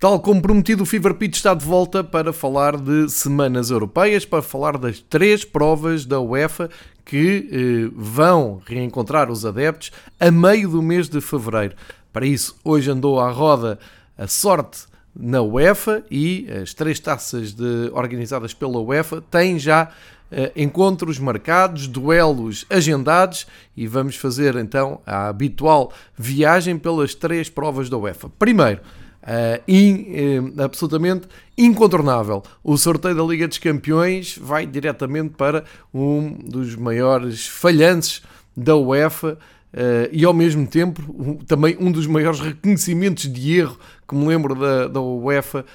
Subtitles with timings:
[0.00, 4.40] Tal como prometido, o Fever Pitch está de volta para falar de semanas europeias, para
[4.40, 6.70] falar das três provas da UEFA
[7.04, 11.76] que eh, vão reencontrar os adeptos a meio do mês de fevereiro.
[12.10, 13.78] Para isso, hoje andou à roda
[14.16, 19.90] a sorte na UEFA e as três taças de, organizadas pela UEFA têm já
[20.32, 27.90] eh, encontros marcados, duelos agendados e vamos fazer então a habitual viagem pelas três provas
[27.90, 28.30] da UEFA.
[28.38, 28.80] Primeiro,
[29.22, 32.42] Uh, in, uh, absolutamente incontornável.
[32.64, 38.22] O sorteio da Liga dos Campeões vai diretamente para um dos maiores falhantes
[38.56, 39.34] da UEFA
[39.74, 44.26] uh, e, ao mesmo tempo, um, também um dos maiores reconhecimentos de erro que me
[44.26, 45.66] lembro da, da UEFA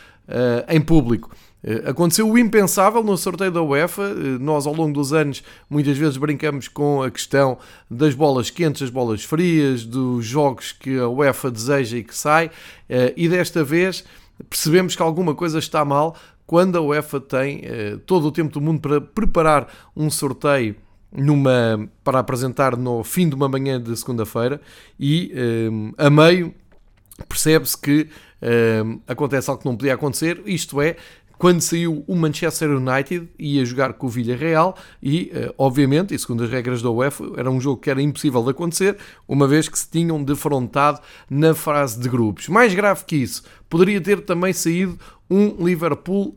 [0.68, 1.30] em público.
[1.66, 4.04] Eh, aconteceu o impensável no sorteio da UEFA.
[4.04, 7.58] Eh, nós, ao longo dos anos, muitas vezes brincamos com a questão
[7.90, 12.52] das bolas quentes, das bolas frias, dos jogos que a UEFA deseja e que sai.
[12.88, 14.06] Eh, e desta vez
[14.48, 17.64] percebemos que alguma coisa está mal quando a UEFA tem
[18.06, 20.76] todo o tempo do mundo para preparar um sorteio
[21.12, 24.62] numa, para apresentar no fim de uma manhã de segunda-feira
[25.00, 25.34] e
[25.98, 26.54] a meio
[27.28, 28.10] percebe-se que
[29.08, 30.98] acontece algo que não podia acontecer, isto é,
[31.38, 36.44] quando saiu o Manchester United ia jogar com o Villarreal e, eh, obviamente, e segundo
[36.44, 38.97] as regras da UEFA, era um jogo que era impossível de acontecer,
[39.28, 42.47] uma vez que se tinham defrontado na fase de grupos.
[42.47, 46.35] Mais grave que isso, poderia ter também saído um Liverpool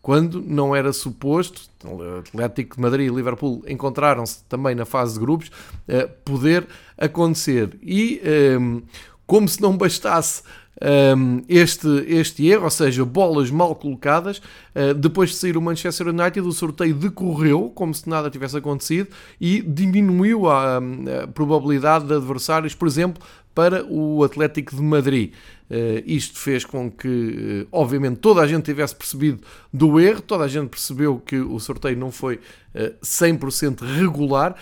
[0.00, 1.62] quando não era suposto,
[2.28, 5.50] Atlético de Madrid e Liverpool encontraram-se também na fase de grupos,
[5.88, 6.66] eh, poder
[6.96, 7.76] acontecer.
[7.82, 8.82] E ehm,
[9.26, 10.42] como se não bastasse
[10.80, 14.38] um, este, este erro, ou seja, bolas mal colocadas.
[14.74, 19.08] Uh, depois de sair o Manchester United, o sorteio decorreu como se nada tivesse acontecido
[19.40, 23.22] e diminuiu a, a probabilidade de adversários, por exemplo,
[23.54, 25.32] para o Atlético de Madrid.
[25.70, 29.40] Uh, isto fez com que, uh, obviamente, toda a gente tivesse percebido
[29.72, 32.40] do erro, toda a gente percebeu que o sorteio não foi uh,
[32.74, 34.56] eh, 100% regular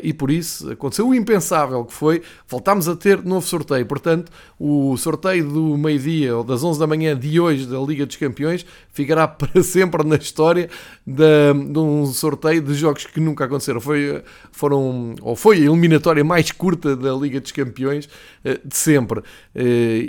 [0.00, 3.84] e por isso aconteceu o impensável que foi, voltámos a ter novo sorteio.
[3.84, 8.14] Portanto, o sorteio do meio-dia ou das 11 da manhã de hoje da Liga dos
[8.14, 10.70] Campeões ficará para sempre na história
[11.04, 13.80] de, de um sorteio de jogos que nunca aconteceram.
[13.80, 14.22] Foi,
[14.52, 18.08] foram, ou foi a eliminatória mais curta da Liga dos Campeões
[18.64, 19.20] de sempre.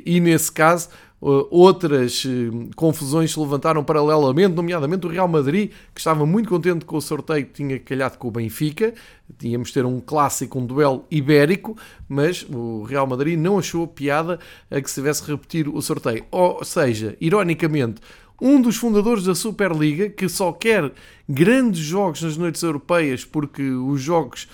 [0.06, 0.90] E nesse nesse caso,
[1.22, 6.84] eh, outras eh, confusões se levantaram paralelamente, nomeadamente o Real Madrid, que estava muito contente
[6.84, 8.94] com o sorteio que tinha calhado com o Benfica.
[9.40, 11.78] Tínhamos ter um clássico, um duelo ibérico,
[12.10, 14.38] mas o Real Madrid não achou piada
[14.70, 16.26] a que se tivesse repetir o sorteio.
[16.30, 18.02] Ou seja, ironicamente,
[18.42, 20.92] um dos fundadores da Superliga, que só quer
[21.30, 24.50] grandes jogos nas noites europeias, porque os jogos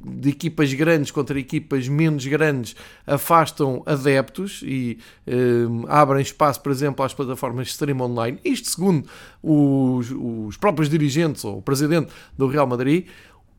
[0.00, 2.76] de equipas grandes contra equipas menos grandes
[3.06, 8.38] afastam adeptos e um, abrem espaço, por exemplo, às plataformas de stream online.
[8.44, 9.08] Isto segundo
[9.42, 13.06] os, os próprios dirigentes ou o presidente do Real Madrid.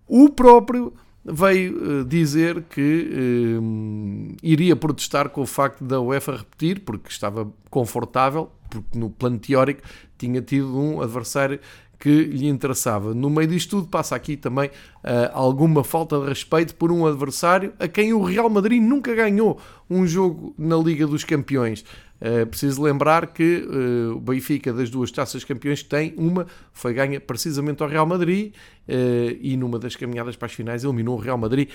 [0.07, 0.94] O próprio
[1.25, 7.51] veio uh, dizer que uh, iria protestar com o facto da UEFA repetir, porque estava
[7.69, 9.81] confortável, porque no plano teórico
[10.17, 11.59] tinha tido um adversário
[11.99, 13.13] que lhe interessava.
[13.13, 17.73] No meio disto tudo, passa aqui também uh, alguma falta de respeito por um adversário
[17.79, 19.59] a quem o Real Madrid nunca ganhou
[19.89, 21.83] um jogo na Liga dos Campeões.
[22.19, 26.91] Uh, preciso lembrar que uh, o Benfica, das duas taças campeões que tem, uma foi
[26.91, 28.56] ganha precisamente ao Real Madrid
[28.88, 31.69] uh, e numa das caminhadas para as finais eliminou o Real Madrid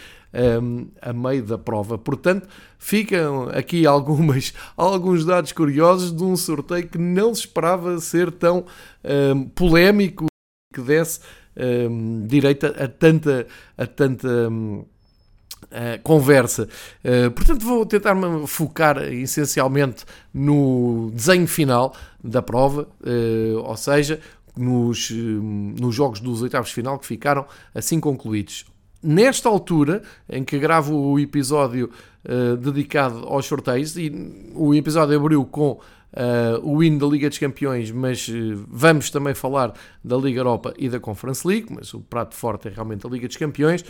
[0.61, 1.97] um, a meio da prova.
[1.97, 8.33] Portanto, ficam aqui algumas, alguns dados curiosos de um sorteio que não se esperava ser
[8.33, 8.65] tão
[9.05, 10.27] um, polémico
[10.75, 11.21] que desse
[11.57, 13.47] um, direito a tanta.
[13.77, 14.85] A tanta um,
[15.73, 16.69] Uh, conversa.
[17.03, 20.05] Uh, portanto, vou tentar me focar essencialmente
[20.35, 24.21] no desenho final da prova, uh, ou seja,
[24.55, 28.67] nos, nos jogos dos oitavos de final que ficaram assim concluídos.
[29.03, 31.91] Nesta altura, em que gravo o episódio
[32.61, 34.13] dedicado aos sorteios, e
[34.55, 35.81] o episódio abriu com
[36.13, 39.73] Uh, o win da Liga dos Campeões, mas uh, vamos também falar
[40.05, 43.27] da Liga Europa e da Conference League, mas o prato forte é realmente a Liga
[43.27, 43.83] dos Campeões.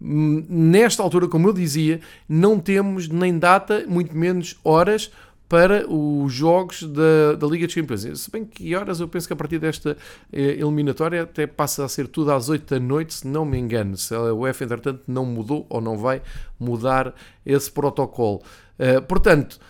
[0.00, 5.10] Nesta altura, como eu dizia, não temos nem data, muito menos horas
[5.48, 8.20] para os jogos da, da Liga dos Campeões.
[8.20, 9.96] Se bem que horas eu penso que a partir desta
[10.32, 13.96] eh, eliminatória até passa a ser tudo às 8 da noite, se não me engano.
[13.96, 16.22] Se a UEFA, entretanto, não mudou ou não vai
[16.58, 17.14] mudar
[17.44, 18.42] esse protocolo.
[18.78, 19.60] Uh, portanto,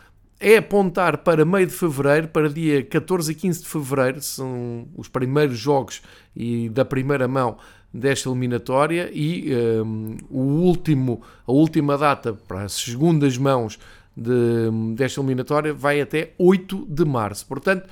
[0.41, 5.09] é apontar para meio de fevereiro, para dia 14 e 15 de fevereiro, são os
[5.09, 6.03] primeiros jogos
[6.35, 7.56] e da primeira mão
[7.94, 13.79] desta eliminatória e um, o último, a última data para as segundas mãos
[14.17, 17.46] de, desta eliminatória vai até 8 de março.
[17.46, 17.88] Portanto,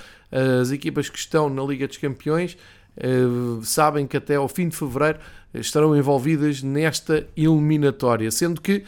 [0.61, 2.57] as equipas que estão na Liga dos Campeões
[2.97, 5.21] uh, sabem que até ao fim de fevereiro
[5.55, 8.85] estarão envolvidas nesta eliminatória, sendo que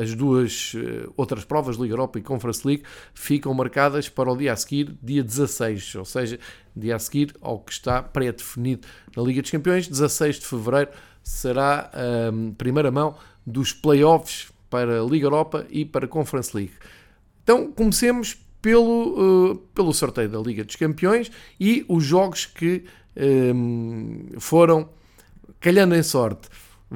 [0.00, 2.82] as duas uh, outras provas, Liga Europa e Conference League,
[3.14, 6.38] ficam marcadas para o dia a seguir, dia 16, ou seja,
[6.74, 8.86] dia a seguir ao que está pré-definido
[9.16, 10.90] na Liga dos Campeões, 16 de fevereiro
[11.22, 16.72] será a primeira mão dos playoffs para a Liga Europa e para a Conference League.
[17.42, 22.84] Então, comecemos pelo, uh, pelo sorteio da Liga dos Campeões e os jogos que
[23.16, 24.88] um, foram
[25.60, 26.48] calhando em sorte.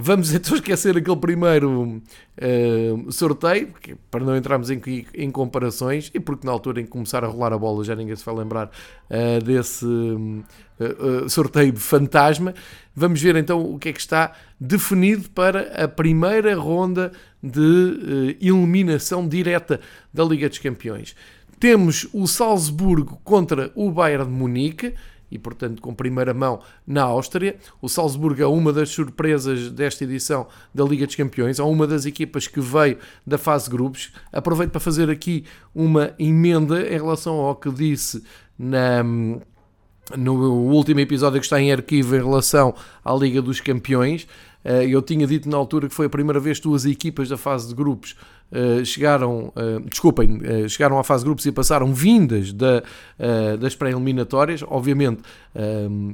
[0.02, 3.68] Vamos então esquecer aquele primeiro uh, sorteio,
[4.10, 4.80] para não entrarmos em,
[5.14, 8.16] em, comparações, e porque na altura em que começar a rolar a bola já ninguém
[8.16, 12.54] se vai lembrar uh, desse uh, sorteio fantasma.
[12.96, 17.12] Vamos ver então o que é que está definido para a primeira ronda
[17.42, 19.80] de eliminação direta
[20.12, 21.14] da Liga dos Campeões.
[21.58, 24.94] Temos o Salzburgo contra o Bayern de Munique
[25.30, 27.56] e, portanto, com primeira mão na Áustria.
[27.80, 32.06] O Salzburgo é uma das surpresas desta edição da Liga dos Campeões, é uma das
[32.06, 34.12] equipas que veio da fase grupos.
[34.32, 35.44] Aproveito para fazer aqui
[35.74, 38.22] uma emenda em relação ao que disse
[38.58, 39.04] na
[40.16, 40.34] no
[40.72, 42.74] último episódio que está em arquivo em relação
[43.04, 44.26] à Liga dos Campeões.
[44.64, 47.36] Eh, eu tinha dito na altura que foi a primeira vez que duas equipas da
[47.36, 48.16] fase de grupos
[48.52, 52.82] uh, chegaram, uh, desculpem, uh, chegaram à fase de grupos e passaram vindas da,
[53.58, 54.62] das pré-eliminatórias.
[54.66, 55.22] Obviamente,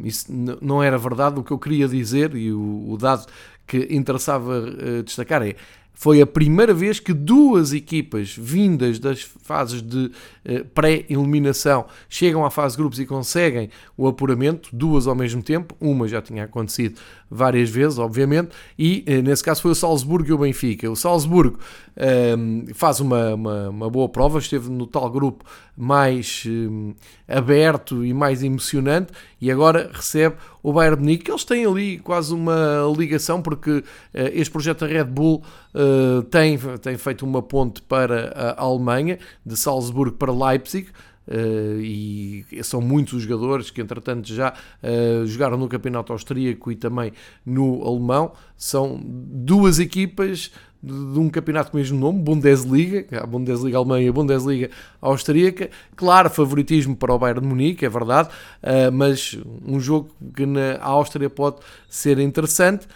[0.05, 0.27] isso
[0.61, 1.39] não era verdade.
[1.39, 3.27] O que eu queria dizer e o, o dado
[3.67, 4.63] que interessava
[5.05, 5.57] destacar é
[5.99, 10.13] foi a primeira vez que duas equipas vindas das fases de
[10.45, 15.75] eh, pré-eliminação chegam à fase de grupos e conseguem o apuramento, duas ao mesmo tempo.
[15.81, 17.01] Uma já tinha acontecido
[17.31, 20.89] várias vezes, obviamente, e eh, nesse caso foi o Salzburgo e o Benfica.
[20.91, 21.59] O Salzburgo
[21.97, 25.45] ehm, faz uma, uma, uma, boa prova, esteve no tal grupo
[25.77, 26.95] mais ehm,
[27.29, 31.31] aberto e mais emocionante e agora recebe o Bayern Munique.
[31.31, 33.85] Eles têm ali quase uma ligação porque
[34.15, 35.43] eh, este projeto da Red Bull
[35.75, 40.89] uh, tem, tem feito uma ponte para a Alemanha, de Salzburgo para Leipzig.
[41.29, 46.77] Uh, e são muitos os jogadores que entretanto já uh, jogaram no campeonato austríaco e
[46.77, 47.13] também
[47.45, 50.53] no alemão são duas equipas
[50.87, 55.71] de, um campeonato com o mesmo nome, Bundesliga, a Bundesliga alemã e a Bundesliga austríaca.
[55.95, 58.29] Claro, favoritismo para o Bayern de Munique, é verdade,
[58.63, 61.57] uh, mas um jogo que na Áustria pode
[61.89, 62.87] ser interessante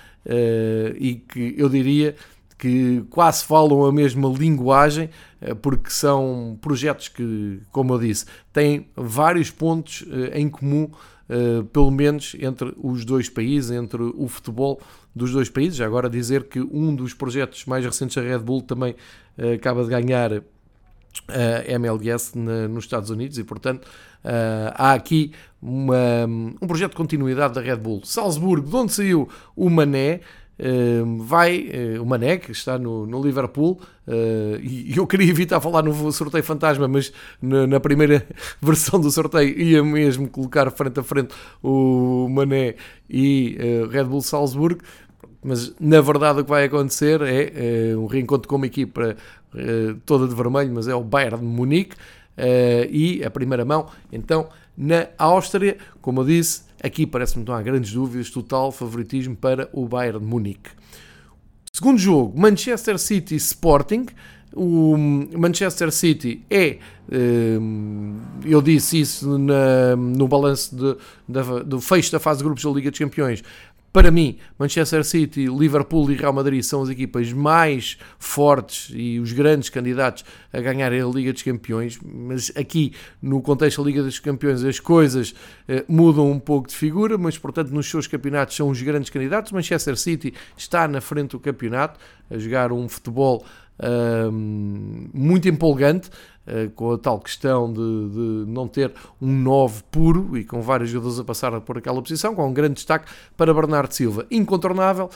[0.99, 2.15] e que eu diria
[2.61, 5.09] que quase falam a mesma linguagem,
[5.41, 10.91] eh, porque são projetos que, como eu disse, têm vários pontos eh, em comum,
[11.31, 14.81] eh, pelo menos entre os dois países, entre o futebol
[15.15, 15.77] dos dois países.
[15.77, 18.97] Já agora dizer que um dos projetos mais recentes da Red Bull também
[19.55, 20.33] acaba de ganhar
[21.29, 23.89] a MLS nos Estados Unidos e, portanto,
[24.75, 25.33] há aqui
[25.63, 26.27] uma,
[26.61, 28.03] um projeto de continuidade da Red Bull.
[28.05, 30.21] Salzburgo, de onde saiu o Mané,
[31.19, 35.83] vai uh, o Mané, que está no, no Liverpool, uh, e eu queria evitar falar
[35.83, 38.27] no sorteio fantasma, mas na, na, primeira
[38.61, 42.75] versão do sorteio ia mesmo colocar frente a frente o Mané
[43.09, 44.83] e uh, Red Bull Salzburgo,
[45.43, 49.17] mas na verdade o que vai acontecer é um reencontro com uma equipa
[50.05, 51.97] toda de vermelho, mas é o Bayern de Munique,
[52.91, 57.63] e a primeira mão, então, na Áustria, como eu disse, Aqui parece-me que não há
[57.63, 60.71] grandes dúvidas, total favoritismo para o Bayern de Munique.
[61.73, 64.07] Segundo jogo, Manchester City Sporting.
[64.53, 67.59] O Manchester City é, eh,
[68.45, 70.75] eu disse isso na, no balanço
[71.65, 73.45] do fecho da fase de grupos da Liga dos Campeões,
[73.93, 79.33] para mim, Manchester City, Liverpool e Real Madrid são as equipas mais fortes e os
[79.33, 84.21] grandes candidatos a ganhar a Liga dos Campeões, mas aqui no contexto da Liga dos
[84.21, 85.35] Campeões as coisas
[85.67, 89.51] eh, mudam um pouco de figura, mas portanto nos seus campeonatos são os grandes candidatos.
[89.51, 91.99] Manchester City está na frente do campeonato
[92.31, 93.45] a jogar um futebol
[95.13, 96.11] muito empolgante,
[96.47, 100.91] uh, com a tal questão de, de, não ter um 9 puro e com vários
[100.91, 104.27] jogadores a passar por aquela posição, com um grande destaque para Bernardo Silva.
[104.31, 105.11] Incontornável uh,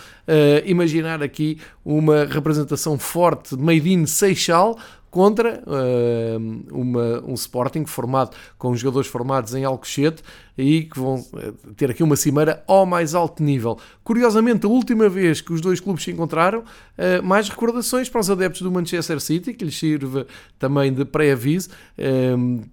[0.64, 4.78] imaginar aqui uma representação forte de Made in Seixal,
[5.14, 10.24] contra uh, uma, um Sporting formado com jogadores formados em Alcochete
[10.58, 13.78] e que vão eh, ter aqui uma cimeira ao mais alto nível.
[14.02, 18.28] Curiosamente, a última vez que os dois clubes se encontraram, uh, mais recordações para os
[18.28, 20.26] adeptos do Manchester City, que lhes sirva
[20.58, 21.68] também de pré-aviso.
[21.96, 22.64] Uh,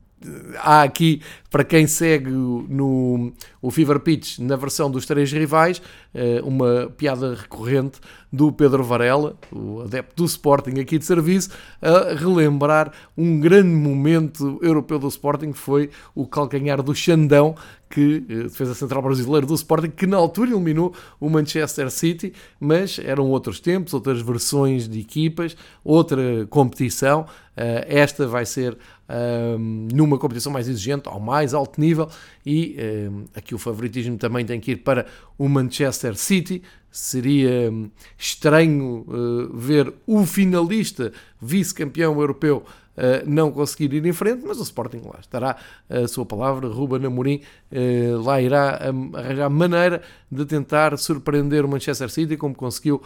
[0.57, 5.81] há aqui, para quem segue no, o Fever Pitch na versão dos três rivais,
[6.13, 8.00] eh, uma piada recorrente
[8.31, 11.50] do Pedro Varela, o adepto do Sporting aqui de serviço,
[11.81, 17.55] a relembrar um grande momento europeu do Sporting, que foi o calcanhar do Xandão,
[17.89, 22.97] que eh, defesa central brasileiro do Sporting, que na altura eliminou o Manchester City, mas
[23.00, 27.25] eram outros tempos, outras versões de equipas, outra competição.
[27.55, 28.77] Eh, esta vai ser
[29.09, 32.07] ehm, numa competição mais exigente, ao mais alto nível,
[32.45, 35.05] e ehm, aqui o favoritismo também tem que ir para
[35.38, 36.63] o Manchester City.
[36.91, 42.65] Seria ehm, estranho uh, ver o finalista, vice-campeão europeu,
[42.98, 45.55] uh, não conseguir ir em frente, mas o Sporting lá estará
[45.89, 46.67] a sua palavra.
[46.67, 47.39] Ruben Amorim
[47.71, 48.77] uh, lá irá
[49.13, 53.01] arranjar maneira de tentar surpreender o Manchester City, como conseguiu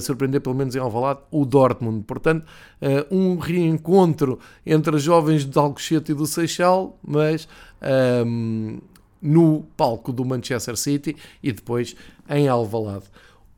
[0.00, 2.04] surpreender, pelo menos em Alvalade, o Dortmund.
[2.04, 2.46] Portanto,
[3.10, 7.48] um reencontro entre jovens de Alcochete e do Seixal, mas
[9.20, 11.94] no palco do Manchester City e depois
[12.28, 13.04] em Alvalade.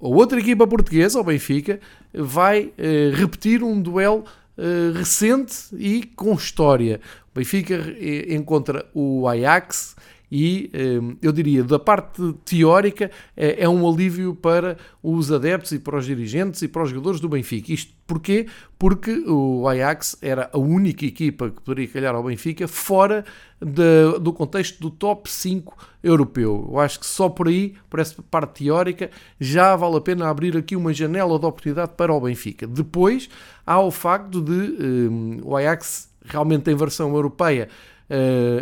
[0.00, 1.78] A outra equipa portuguesa, o Benfica,
[2.12, 2.72] vai
[3.14, 4.24] repetir um duelo
[4.56, 7.00] eh, recente e com história.
[7.32, 9.96] O Benfica eh, encontra o Ajax
[10.34, 15.98] e eh, eu diria, da parte teórica, é um alívio para os adeptos e para
[15.98, 17.70] os dirigentes e para os jogadores do Benfica.
[17.70, 18.46] Isto porquê?
[18.78, 23.26] Porque o Ajax era a única equipa que poderia calhar ao Benfica fora
[23.60, 26.66] de, do contexto do top 5 europeu.
[26.72, 30.56] Eu acho que só por aí, por essa parte teórica, já vale a pena abrir
[30.56, 32.66] aqui uma janela de oportunidade para o Benfica.
[32.66, 33.28] Depois
[33.66, 37.68] há o facto de um, o Ajax realmente tem versão europeia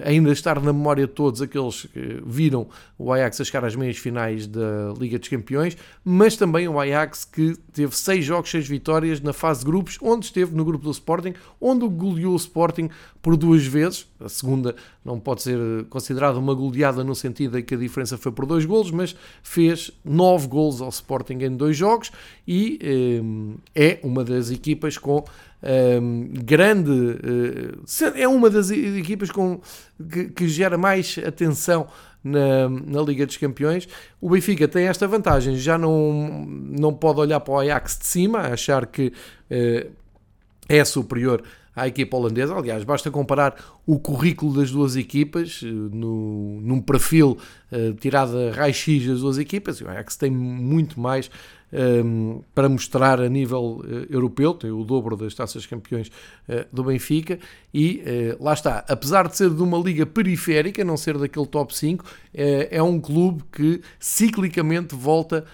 [0.04, 2.66] ainda estar na memória de todos aqueles que viram
[2.98, 7.24] o Ajax a chegar às meias finais da Liga dos Campeões, mas também o Ajax
[7.24, 10.90] que teve seis jogos, seis vitórias na fase de grupos, onde esteve no grupo do
[10.90, 12.90] Sporting, onde goleou o Sporting
[13.22, 14.06] por duas vezes.
[14.20, 18.32] A segunda não pode ser considerada uma goleada no sentido em que a diferença foi
[18.32, 22.10] por dois golos, mas fez nove golos ao Sporting em dois jogos
[22.46, 22.78] e
[23.74, 25.24] eh, é uma das equipas com
[26.42, 26.90] grande.
[26.90, 29.60] Uh, é uma das equipas com,
[30.10, 31.86] que, que gera mais atenção
[32.24, 33.88] na, na, Liga dos Campeões.
[34.20, 38.40] O Benfica tem esta vantagem, já não, não pode olhar para o Ajax de cima,
[38.40, 39.08] achar que
[39.50, 39.90] uh,
[40.68, 41.42] é superior
[41.74, 42.54] à equipa holandesa.
[42.54, 43.54] Aliás, basta comparar
[43.86, 47.38] o currículo das duas equipas no, num perfil
[48.00, 49.80] tirado a raio-x das duas equipas.
[49.80, 51.30] O Ajax tem muito mais
[51.72, 56.08] um, para mostrar a nível uh, europeu, tem o dobro das taças campeões
[56.48, 57.38] uh, do Benfica,
[57.72, 58.02] e
[58.38, 62.04] uh, lá está, apesar de ser de uma liga periférica, não ser daquele top 5,
[62.32, 65.44] é um clube que ciclicamente volta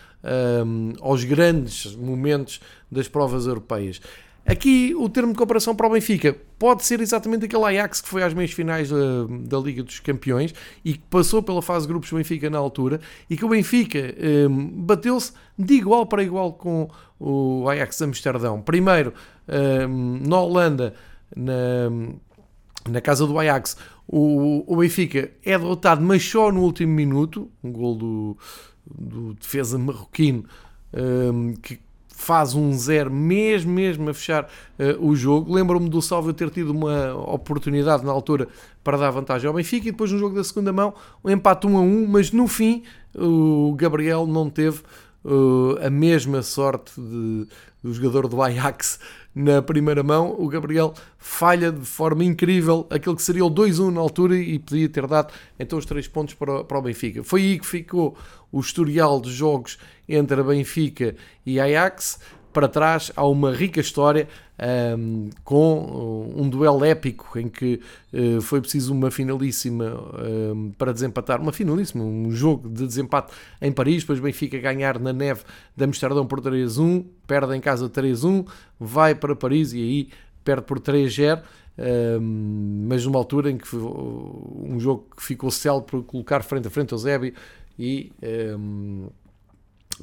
[0.66, 4.00] um, aos grandes momentos das provas europeias.
[4.46, 8.22] Aqui o termo de comparação para o Benfica pode ser exatamente aquele Ajax que foi
[8.22, 12.10] às meias finais da, da Liga dos Campeões e que passou pela fase de grupos
[12.10, 14.14] do Benfica na altura e que o Benfica
[14.48, 16.88] um, bateu-se de igual para igual com
[17.18, 18.62] o Ajax Amsterdão.
[18.62, 19.12] Primeiro,
[19.88, 20.94] um, na Holanda,
[21.34, 21.90] na,
[22.88, 23.76] na casa do Ajax,
[24.06, 28.38] o, o Benfica é derrotado, mas só no último minuto, um gol do,
[28.86, 30.44] do defesa marroquino
[30.94, 31.80] um, que
[32.16, 35.52] faz um zero, mesmo, mesmo a fechar uh, o jogo.
[35.52, 38.48] Lembro-me do Salve ter tido uma oportunidade na altura
[38.82, 41.76] para dar vantagem ao Benfica e depois no jogo da segunda mão, um empate 1
[41.76, 42.82] a 1, mas no fim
[43.14, 44.80] o Gabriel não teve
[45.24, 47.46] uh, a mesma sorte de,
[47.82, 48.98] do jogador do Ajax
[49.34, 50.34] na primeira mão.
[50.38, 54.88] O Gabriel falha de forma incrível aquele que seria o 2-1 na altura e podia
[54.88, 57.22] ter dado então os três pontos para, para o Benfica.
[57.22, 58.16] Foi aí que ficou
[58.50, 59.76] o historial de jogos
[60.08, 62.18] entre Benfica e Ajax.
[62.52, 64.26] Para trás há uma rica história
[64.98, 67.80] um, com um duelo épico em que
[68.14, 69.84] uh, foi preciso uma finalíssima
[70.54, 75.12] um, para desempatar, uma finalíssima, um jogo de desempate em Paris, depois Benfica ganhar na
[75.12, 75.42] neve
[75.76, 78.46] de Amsterdão por 3-1, perde em casa 3-1,
[78.80, 80.08] vai para Paris e aí
[80.42, 81.42] perde por 3-0.
[81.78, 86.68] Um, mas numa altura em que foi um jogo que ficou célebre por colocar frente
[86.68, 87.34] a frente ao Zébio
[87.78, 88.10] e
[88.58, 89.08] um,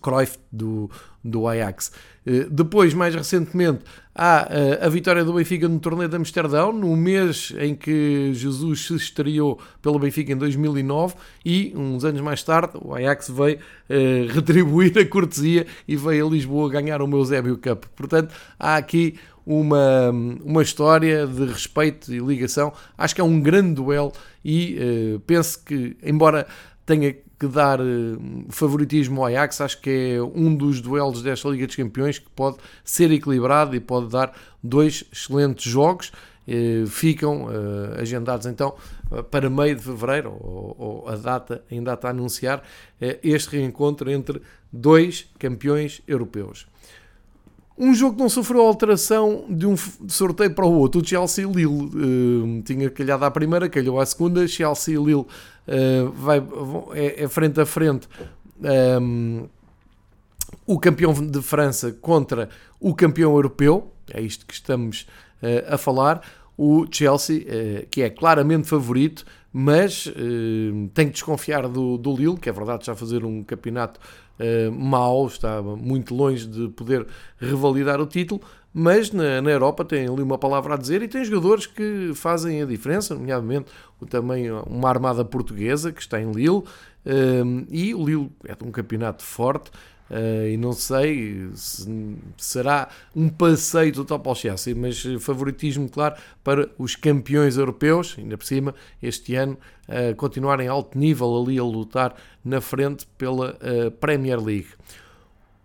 [0.01, 0.89] Cruyff do,
[1.23, 1.91] do Ajax.
[2.25, 3.83] Uh, depois, mais recentemente,
[4.15, 8.87] há uh, a vitória do Benfica no torneio de Amsterdão, no mês em que Jesus
[8.87, 14.33] se estreou pelo Benfica em 2009 e, uns anos mais tarde, o Ajax veio uh,
[14.33, 17.85] retribuir a cortesia e veio a Lisboa ganhar o Eusébio Cup.
[17.95, 20.09] Portanto, há aqui uma,
[20.43, 22.71] uma história de respeito e ligação.
[22.97, 26.47] Acho que é um grande duelo e penso que, embora
[26.85, 27.13] tenha
[27.47, 31.75] que dar uh, favoritismo ao Ajax, acho que é um dos duelos desta Liga dos
[31.75, 36.11] Campeões que pode ser equilibrado e pode dar dois excelentes jogos
[36.87, 37.47] ficam
[37.97, 38.75] agendados então
[39.31, 42.61] para meio de fevereiro, ou a data ainda está a anunciar,
[42.99, 46.67] este reencontro entre dois campeões europeus.
[47.77, 49.75] Um jogo que não sofreu alteração de um
[50.07, 55.21] sorteio para o outro, o Chelsea-Lille uh, tinha calhado à primeira, calhou à segunda, Chelsea-Lille
[55.21, 56.37] uh, vai,
[56.93, 58.07] é, é, frente a frente.
[59.01, 59.47] Um,
[60.67, 62.47] o campeão de França contra
[62.79, 65.07] o campeão europeu, é isto que estamos
[65.41, 66.21] uh, a falar,
[66.55, 67.47] o Chelsea,
[67.89, 70.03] que é claramente favorito, mas
[70.93, 73.99] tem que desconfiar do, do Lille, que é verdade já fazer um campeonato
[74.39, 77.05] uh, mau, está muito longe de poder
[77.39, 78.41] revalidar o título,
[78.73, 82.61] mas na, na, Europa tem ali uma palavra a dizer e tem jogadores que fazem
[82.61, 83.67] a diferença, nomeadamente
[84.09, 86.65] também uma armada portuguesa que está em Lille, uh,
[87.69, 89.71] e o Lille é um campeonato forte,
[90.11, 96.15] Uh, e não sei se será um passeio total para o Chelsea, mas favoritismo, claro,
[96.43, 99.57] para os campeões europeus, ainda por cima, este ano,
[99.87, 104.67] uh, continuarem alto nível ali a lutar na frente pela uh, Premier League.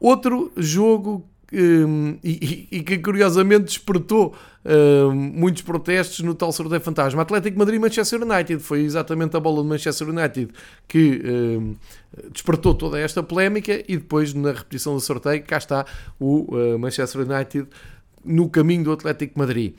[0.01, 7.23] Outro jogo um, e, e, que curiosamente despertou um, muitos protestos no tal sorteio fantasma.
[7.23, 10.53] Atlético Madrid Manchester United foi exatamente a bola de Manchester United
[10.87, 11.77] que um,
[12.31, 15.87] despertou toda esta polémica e depois na repetição do sorteio cá está
[16.21, 17.67] o uh, Manchester United
[18.25, 19.75] no caminho do Atlético Madrid.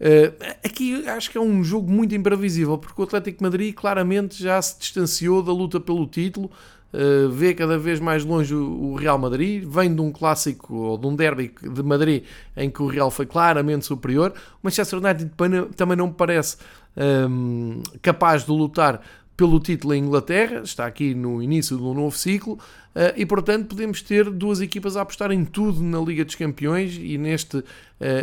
[0.00, 4.60] Uh, aqui acho que é um jogo muito imprevisível porque o Atlético Madrid claramente já
[4.60, 6.50] se distanciou da luta pelo título
[6.94, 11.04] Uh, vê cada vez mais longe o, Real Madrid, vem de um clássico ou de
[11.08, 12.22] um derby de Madrid
[12.56, 14.32] em que o Real foi claramente superior.
[14.62, 15.32] O Manchester United
[15.74, 16.56] também não me parece
[16.96, 19.02] um, ehm, capaz de lutar
[19.36, 23.70] pelo título em Inglaterra, está aqui no início de um novo ciclo, uh, e portanto
[23.70, 27.64] podemos ter duas equipas a apostar em tudo na Liga dos Campeões e neste uh,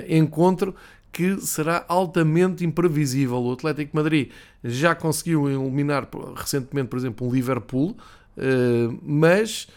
[0.07, 0.73] encontro
[1.11, 3.37] que será altamente imprevisível.
[3.43, 4.29] O Atlético Madrid
[4.63, 7.97] já conseguiu eliminar recentemente, por exemplo, um Liverpool,
[8.37, 9.67] uh, mas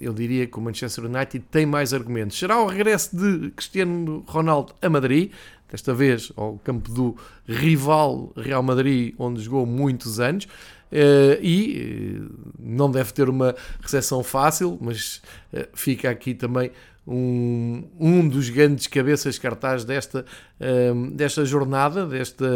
[0.00, 2.38] eu diria que o Manchester United tem mais argumentos.
[2.38, 5.32] Será o regresso de Cristiano Ronaldo a Madrid,
[5.70, 12.52] desta vez ao campo do rival Real Madrid, onde jogou muitos anos, uh, e uh,
[12.58, 15.20] não deve ter uma recepção fácil, mas
[15.52, 16.70] uh, fica aqui também
[17.06, 20.24] um, um dos grandes cabeças cartaz desta,
[21.12, 22.46] desta jornada, desta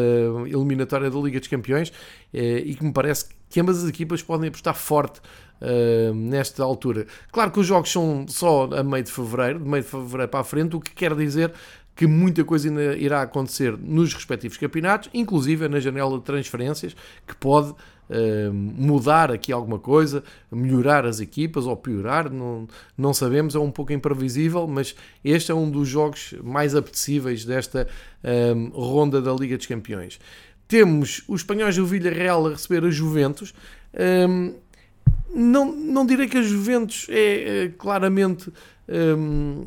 [0.46, 1.92] eliminatória da Liga dos Campeões,
[2.32, 5.20] e que me parece que ambas as equipas podem apostar forte
[5.62, 7.06] Uh, nesta altura.
[7.30, 10.40] Claro que os jogos são só a meio de fevereiro, de meio de fevereiro para
[10.40, 11.52] a frente, o que quer dizer
[11.94, 17.36] que muita coisa ainda irá acontecer nos respectivos campeonatos, inclusive na janela de transferências, que
[17.36, 17.74] pode
[18.11, 22.66] uh, mudar aqui alguma coisa, melhorar as equipas ou piorar, não,
[22.99, 24.94] não sabemos, é um pouco imprevisível, mas
[25.25, 27.87] este é um dos jogos mais apetecíveis desta
[28.25, 30.18] uh, ronda da Liga dos Campeões.
[30.66, 33.53] Temos os espanhóis do Villarreal a receber a Juventus.
[34.29, 34.55] Um,
[35.33, 38.53] não, não direi que a Juventus é, é claramente
[38.90, 39.64] um,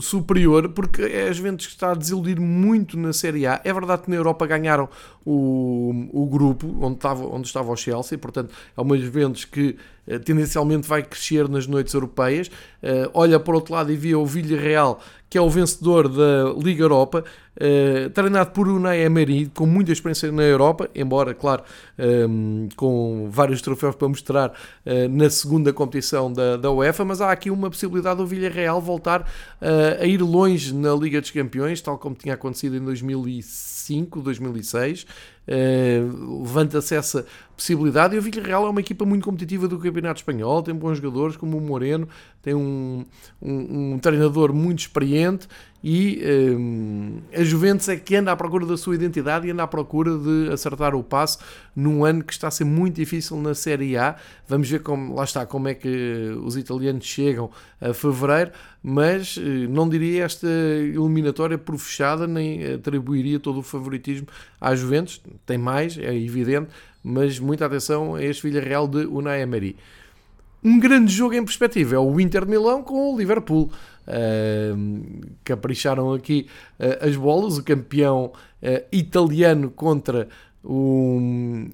[0.00, 3.60] superior, porque é a Juventus que está a desiludir muito na Série A.
[3.62, 4.88] É verdade que na Europa ganharam
[5.24, 10.18] o, o grupo onde estava, onde estava o Chelsea, portanto é uma Juventus que uh,
[10.20, 12.48] tendencialmente vai crescer nas noites europeias.
[12.48, 16.54] Uh, olha para o outro lado e via o Villarreal, que é o vencedor da
[16.62, 17.24] Liga Europa,
[17.56, 21.62] uh, treinado por Unai Emery, com muita experiência na Europa, embora, claro,
[22.28, 24.52] um, com vários troféus para mostrar
[25.10, 29.22] na segunda competição da, da UEFA, mas há aqui uma possibilidade do Villarreal Real voltar
[29.22, 35.06] uh, a ir longe na Liga dos Campeões, tal como tinha acontecido em 2005, 2006.
[35.46, 37.26] Uh, Levanta-se essa
[37.56, 38.16] possibilidade.
[38.16, 41.56] E o Villarreal é uma equipa muito competitiva do Campeonato Espanhol, tem bons jogadores como
[41.56, 42.08] o Moreno,
[42.42, 43.04] tem um,
[43.40, 45.48] um, um treinador muito experiente.
[45.86, 46.22] E
[46.58, 50.16] um, a Juventus é que anda à procura da sua identidade e anda à procura
[50.16, 51.38] de acertar o passo
[51.76, 54.16] num ano que está a ser muito difícil na Série A.
[54.48, 57.50] Vamos ver como, lá está, como é que os italianos chegam
[57.82, 58.50] a fevereiro,
[58.86, 64.26] mas eh, não diria esta eliminatória por fechada, nem atribuiria todo o favoritismo
[64.60, 65.22] à Juventus.
[65.46, 66.68] Tem mais, é evidente,
[67.02, 69.74] mas muita atenção a este Villarreal de Unai Emery.
[70.62, 73.70] Um grande jogo em perspectiva é o Inter de Milão com o Liverpool.
[74.06, 76.46] Uh, capricharam aqui
[76.78, 80.28] uh, as bolas, o campeão uh, italiano contra
[80.62, 81.70] um,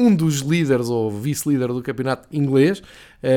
[0.00, 2.82] um dos líderes ou vice-líder do campeonato inglês.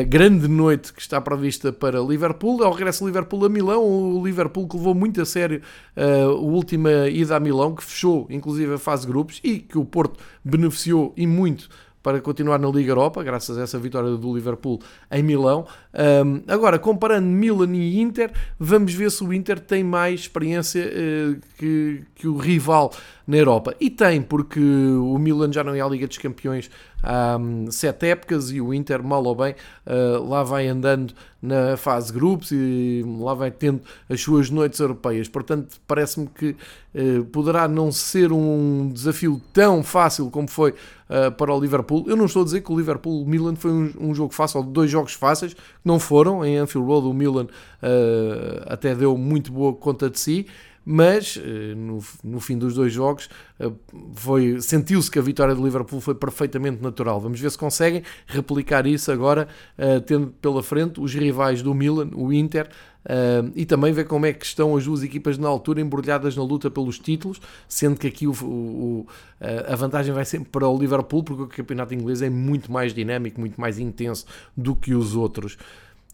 [0.07, 2.63] Grande noite que está prevista para Liverpool.
[2.63, 5.61] Ao regresso Liverpool a Milão, o Liverpool que levou muito a sério
[5.97, 9.77] uh, a última ida a Milão, que fechou inclusive a fase de grupos e que
[9.77, 11.67] o Porto beneficiou e muito
[12.03, 15.65] para continuar na Liga Europa, graças a essa vitória do Liverpool em Milão.
[15.93, 21.39] Um, agora, comparando Milan e Inter, vamos ver se o Inter tem mais experiência uh,
[21.57, 22.91] que, que o rival
[23.25, 23.73] na Europa.
[23.79, 26.69] E tem, porque o Milan já não é a Liga dos Campeões
[27.01, 29.55] há um, sete épocas e o Inter, mal ou bem,
[29.87, 31.13] uh, lá vai andando
[31.43, 35.27] na fase grupos e lá vai tendo as suas noites europeias.
[35.27, 36.55] Portanto, parece-me que
[36.95, 42.05] uh, poderá não ser um desafio tão fácil como foi uh, para o Liverpool.
[42.07, 44.89] Eu não estou a dizer que o Liverpool-Milan foi um, um, jogo fácil, ou dois
[44.89, 46.45] jogos fáceis, que não foram.
[46.45, 47.47] Em Anfield Road, o Milan
[48.65, 50.47] até deu muito boa conta de si
[50.85, 53.71] mas eh, no, no fim dos dois jogos eh,
[54.13, 57.19] foi sentiu-se que a vitória do Liverpool foi perfeitamente natural.
[57.19, 62.09] Vamos ver se conseguem replicar isso agora, eh, tendo pela frente os rivais do Milan,
[62.13, 62.69] o Inter,
[63.53, 66.71] e também ver como é que estão as duas equipas na altura embrulhadas na luta
[66.71, 69.07] pelos títulos, sendo que aqui o, o,
[69.41, 73.41] a vantagem vai sempre para o Liverpool, porque o campeonato inglês é muito mais dinâmico,
[73.41, 75.57] muito mais intenso do que os outros.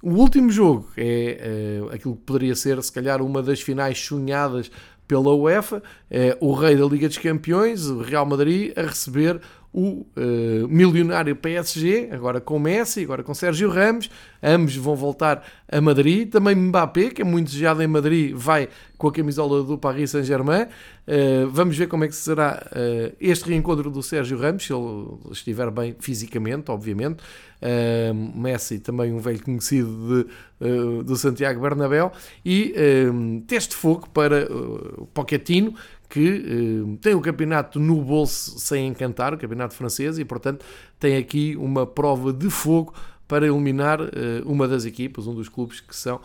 [0.01, 4.71] O último jogo é, é aquilo que poderia ser, se calhar, uma das finais sonhadas
[5.05, 10.05] pela UEFA, é o rei da Liga dos Campeões, o Real Madrid, a receber o
[10.17, 14.09] uh, milionário PSG, agora com Messi, agora com Sérgio Ramos,
[14.41, 19.07] ambos vão voltar a Madrid, também Mbappé, que é muito desejado em Madrid, vai com
[19.07, 23.91] a camisola do Paris Saint-Germain, uh, vamos ver como é que será uh, este reencontro
[23.91, 27.23] do Sérgio Ramos, se ele estiver bem fisicamente, obviamente,
[28.35, 30.25] Messi também um velho conhecido
[30.61, 32.09] de, do Santiago Bernabéu,
[32.45, 32.73] e
[33.47, 35.75] teste de fogo para o Pochettino,
[36.09, 40.65] que eh, tem o campeonato no bolso sem encantar, o campeonato francês, e portanto
[40.99, 42.93] tem aqui uma prova de fogo
[43.27, 46.19] para eliminar eh, uma das equipas, um dos clubes que são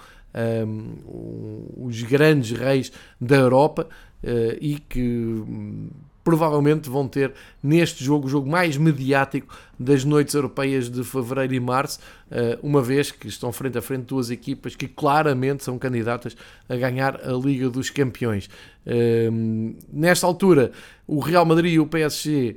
[0.67, 3.87] um, os grandes reis da Europa
[4.23, 5.45] eh, e que
[6.25, 11.61] provavelmente vão ter neste jogo o jogo mais mediático das noites europeias de fevereiro e
[11.61, 16.35] março, eh, uma vez que estão frente a frente duas equipas que claramente são candidatas
[16.69, 18.49] a ganhar a Liga dos Campeões.
[18.87, 20.73] Ehm, nesta altura,
[21.07, 22.57] o Real Madrid e o PSG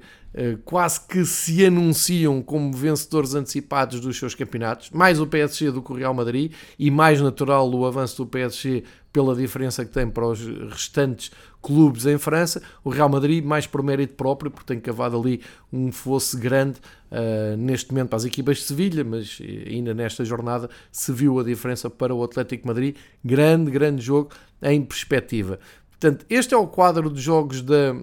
[0.65, 5.91] quase que se anunciam como vencedores antecipados dos seus campeonatos, mais o PSG do que
[5.91, 10.27] o Real Madrid e mais natural o avanço do PSG pela diferença que tem para
[10.27, 12.61] os restantes clubes em França.
[12.83, 15.41] O Real Madrid, mais por mérito próprio, porque tem cavado ali
[15.73, 16.79] um fosse grande
[17.11, 21.43] uh, neste momento para as equipas de Sevilha, mas ainda nesta jornada se viu a
[21.43, 22.95] diferença para o Atlético Madrid.
[23.25, 24.29] Grande, grande jogo
[24.61, 25.59] em perspectiva.
[25.89, 27.95] Portanto, este é o quadro de jogos da,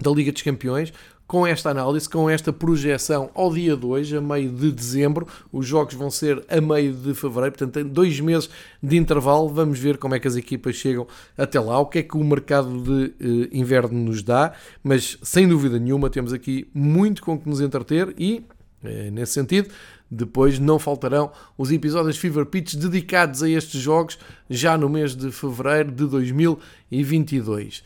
[0.00, 0.92] da Liga dos Campeões
[1.26, 5.26] com esta análise, com esta projeção ao dia 2, a meio de dezembro.
[5.52, 8.50] Os jogos vão ser a meio de fevereiro, portanto, tem dois meses
[8.82, 9.48] de intervalo.
[9.48, 11.06] Vamos ver como é que as equipas chegam
[11.36, 14.52] até lá, o que é que o mercado de eh, inverno nos dá.
[14.82, 18.44] Mas sem dúvida nenhuma, temos aqui muito com que nos entreter e,
[18.82, 19.70] eh, nesse sentido,
[20.10, 25.32] depois não faltarão os episódios Fever Pitch dedicados a estes jogos já no mês de
[25.32, 27.82] fevereiro de 2022.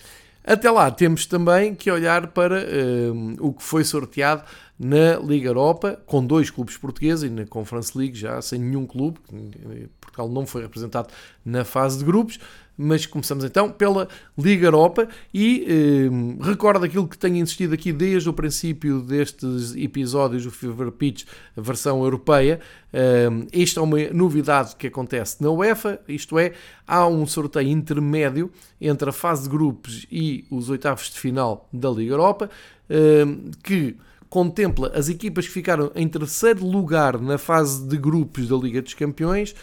[0.48, 4.42] Até lá, temos também que olhar para uh, o que foi sorteado
[4.78, 9.18] na Liga Europa, com dois clubes portugueses e na Conference League já sem nenhum clube.
[10.00, 11.08] Portugal não foi representado
[11.44, 12.38] na fase de grupos,
[12.78, 14.06] mas começamos então pela
[14.38, 20.44] Liga Europa e eh, recordo aquilo que tenho insistido aqui desde o princípio destes episódios
[20.44, 21.24] do Fever Pitch,
[21.56, 22.60] a versão europeia.
[22.92, 26.52] Eh, esta é uma novidade que acontece na UEFA, isto é,
[26.86, 28.48] há um sorteio intermédio
[28.80, 32.48] entre a fase de grupos e os oitavos de final da Liga Europa,
[32.88, 33.26] eh,
[33.64, 33.96] que
[34.28, 38.94] contempla as equipas que ficaram em terceiro lugar na fase de grupos da Liga dos
[38.94, 39.54] Campeões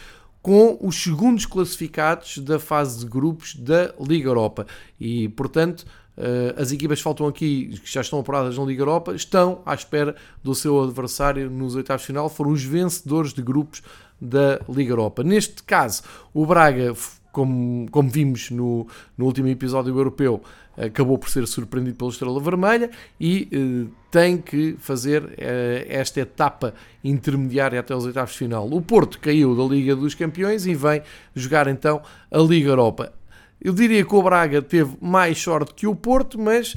[0.42, 4.66] com os segundos classificados da fase de grupos da Liga Europa.
[5.00, 5.84] E, portanto,
[6.16, 9.74] eh, as equipas que faltam aqui, que já estão apuradas na Liga Europa, estão à
[9.74, 13.82] espera do seu adversário nos oitavos de final, foram os vencedores de grupos
[14.20, 15.22] da Liga Europa.
[15.22, 16.02] Neste caso,
[16.32, 16.94] o Braga
[17.36, 20.42] como, como vimos no, no último episódio europeu,
[20.74, 26.72] acabou por ser surpreendido pela Estrela Vermelha e eh, tem que fazer eh, esta etapa
[27.04, 28.66] intermediária até os oitavos de final.
[28.72, 31.02] O Porto caiu da Liga dos Campeões e vem
[31.34, 33.12] jogar então a Liga Europa.
[33.60, 36.76] Eu diria que o Braga teve mais sorte que o Porto, mas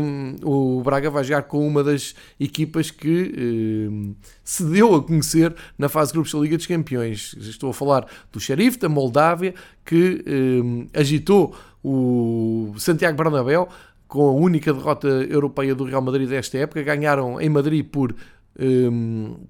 [0.00, 5.54] um, o Braga vai jogar com uma das equipas que um, se deu a conhecer
[5.78, 7.34] na fase de grupos da Liga dos Campeões.
[7.38, 13.68] Estou a falar do Xerife da Moldávia, que um, agitou o Santiago Bernabéu
[14.08, 16.82] com a única derrota europeia do Real Madrid desta época.
[16.82, 18.14] Ganharam em Madrid por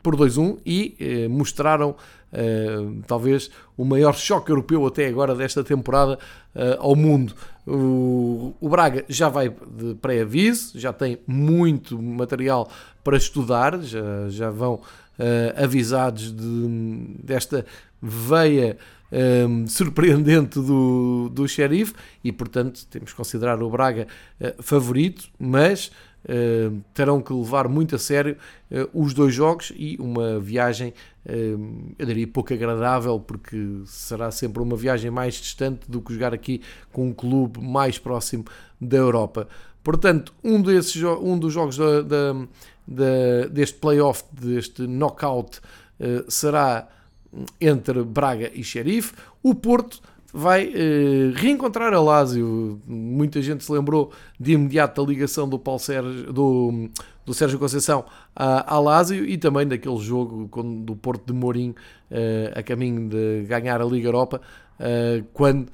[0.03, 1.97] por 2-1 e uh, mostraram
[2.33, 6.19] uh, talvez o maior choque europeu até agora desta temporada
[6.55, 7.35] uh, ao mundo.
[7.67, 12.71] O, o, Braga já vai de pré-aviso, já tem muito material
[13.05, 14.81] para estudar, já, já vão
[15.55, 16.69] avisados de,
[17.23, 17.67] desta
[18.01, 18.79] veia
[19.13, 24.07] um, surpreendente do, do Sheriff e, portanto, temos que considerar o Braga
[24.41, 25.91] uh, favorito, mas
[26.25, 28.37] uh, terão que levar muito a sério
[28.71, 30.93] uh, os dois jogos e uma viagem,
[31.99, 36.63] eu diria, pouco agradável, porque será sempre uma viagem mais distante do que jogar aqui
[36.93, 38.45] com um clube mais próximo
[38.81, 39.47] da Europa.
[39.85, 42.33] Portanto, um, desses, um dos jogos da, da,
[42.89, 45.61] da, deste playoff, deste knockout,
[46.27, 46.89] será
[47.61, 49.15] entre Braga e Xerife.
[49.43, 50.01] O Porto
[50.33, 52.81] vai eh, reencontrar a Lásio.
[52.87, 56.89] Muita gente se lembrou de imediato da ligação do, Paulo Sérgio, do,
[57.25, 61.75] do Sérgio Conceição a, a Lásio e também daquele jogo com, do Porto de Mourinho
[62.11, 64.41] eh, a caminho de ganhar a Liga Europa,
[64.79, 65.69] eh, quando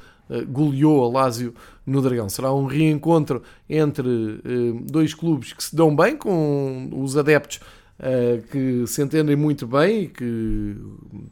[0.48, 1.54] goleou a Lásio
[1.86, 2.28] no Dragão.
[2.28, 4.42] Será um reencontro entre
[4.82, 7.85] dois clubes que se dão bem, com os adeptos Uh,
[8.50, 10.76] que se entendem muito bem e que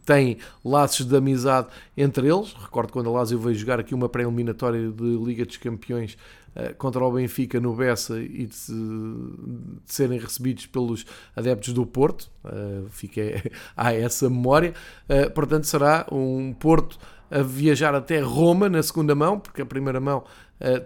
[0.05, 2.55] têm laços de amizade entre eles.
[2.55, 6.17] Recordo quando a Lazio veio jogar aqui uma pré-eliminatória de Liga dos Campeões
[6.57, 8.57] uh, contra o Benfica no Bessa e de,
[9.85, 11.05] serem recebidos pelos
[11.37, 12.31] adeptos do Porto.
[12.45, 13.21] Uh, fica
[13.77, 14.73] há essa memória.
[15.35, 16.99] portanto, será um Porto
[17.31, 20.25] a viajar até Roma na segunda mão, porque a primeira mão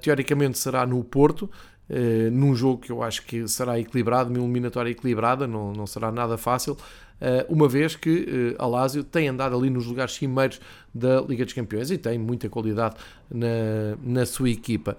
[0.01, 1.49] teoricamente será no Porto.
[1.91, 6.13] Uh, num jogo que eu acho que será equilibrado, uma eliminatória equilibrada, não, não será
[6.13, 10.61] nada fácil, uh, uma vez que uh, a Lazio tem andado ali nos lugares cimeiros
[10.95, 12.97] da Liga dos Campeões e tem muita qualidade
[13.31, 14.99] na, na sua equipa.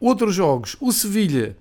[0.00, 1.56] Outros jogos, o Sevilha,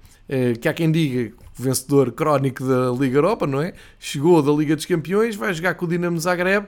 [0.60, 3.74] que há quem diga vencedor crónico da Liga Europa, não é?
[4.00, 6.68] Chegou da Liga dos Campeões, vai jogar com o Dinamo Zagreb.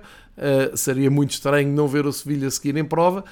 [0.76, 3.26] Seria muito estranho não ver o Sevilha seguir em prova.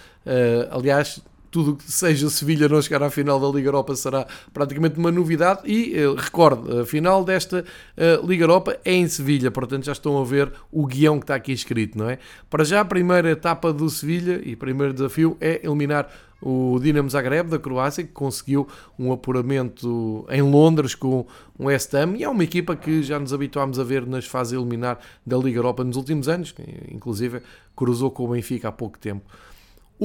[0.72, 1.22] Aliás,
[1.54, 5.62] tudo que seja Sevilha não chegar à final da Liga Europa será praticamente uma novidade.
[5.66, 7.64] E eh, recordo, a final desta
[7.96, 11.36] eh, Liga Europa é em Sevilha, portanto já estão a ver o guião que está
[11.36, 12.18] aqui escrito, não é?
[12.50, 16.10] Para já, a primeira etapa do Sevilha e primeiro desafio é eliminar
[16.42, 21.26] o Dinamo Zagreb da Croácia, que conseguiu um apuramento em Londres com
[21.58, 24.54] o West Ham, e é uma equipa que já nos habituámos a ver nas fases
[24.54, 26.54] eliminar da Liga Europa nos últimos anos,
[26.92, 27.42] inclusive
[27.76, 29.24] cruzou com o Benfica há pouco tempo.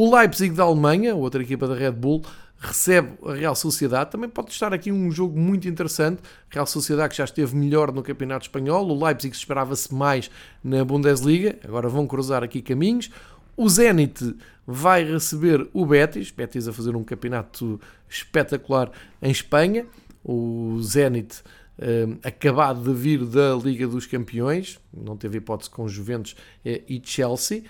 [0.01, 2.23] O Leipzig da Alemanha, outra equipa da Red Bull,
[2.57, 4.13] recebe a Real Sociedade.
[4.13, 6.23] Também pode estar aqui um jogo muito interessante.
[6.49, 8.89] Real Sociedade que já esteve melhor no Campeonato Espanhol.
[8.89, 10.31] O Leipzig esperava-se mais
[10.63, 11.59] na Bundesliga.
[11.65, 13.11] Agora vão cruzar aqui caminhos.
[13.57, 16.31] O Zenit vai receber o Betis.
[16.31, 19.85] Betis a fazer um campeonato espetacular em Espanha.
[20.23, 21.43] O Zenit
[21.77, 24.79] um, acabado de vir da Liga dos Campeões.
[24.97, 27.65] Não teve hipótese com Juventus eh, e Chelsea.